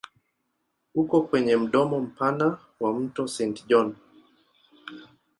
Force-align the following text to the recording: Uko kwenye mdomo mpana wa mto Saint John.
Uko 0.95 1.15
kwenye 1.27 1.57
mdomo 1.57 1.99
mpana 1.99 2.57
wa 2.79 2.89
mto 2.99 3.27
Saint 3.33 3.57
John. 3.69 3.95